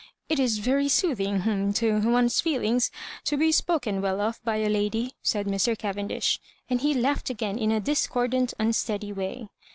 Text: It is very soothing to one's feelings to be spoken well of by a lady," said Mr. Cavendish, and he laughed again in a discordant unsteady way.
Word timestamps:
It 0.29 0.39
is 0.39 0.57
very 0.57 0.87
soothing 0.89 1.73
to 1.73 2.09
one's 2.11 2.41
feelings 2.41 2.89
to 3.25 3.37
be 3.37 3.51
spoken 3.51 4.01
well 4.01 4.19
of 4.19 4.43
by 4.43 4.55
a 4.55 4.67
lady," 4.67 5.13
said 5.21 5.45
Mr. 5.45 5.77
Cavendish, 5.77 6.39
and 6.67 6.81
he 6.81 6.95
laughed 6.95 7.29
again 7.29 7.59
in 7.59 7.71
a 7.71 7.79
discordant 7.79 8.55
unsteady 8.57 9.13
way. 9.13 9.49